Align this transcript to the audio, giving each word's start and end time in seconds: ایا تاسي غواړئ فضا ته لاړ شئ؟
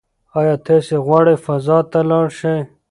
ایا 0.39 0.55
تاسي 0.65 0.95
غواړئ 1.05 1.35
فضا 1.45 1.77
ته 1.91 1.99
لاړ 2.09 2.27
شئ؟ 2.39 2.57